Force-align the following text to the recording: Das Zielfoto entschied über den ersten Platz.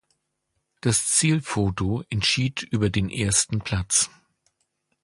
Das 0.81 1.09
Zielfoto 1.09 2.03
entschied 2.09 2.63
über 2.71 2.89
den 2.89 3.11
ersten 3.11 3.59
Platz. 3.59 4.09